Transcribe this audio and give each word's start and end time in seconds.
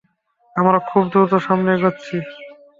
আমরা 0.55 0.79
খুব 0.89 1.03
দ্রুত 1.11 1.31
সামনে 1.47 1.69
এগোচ্ছি। 1.73 2.15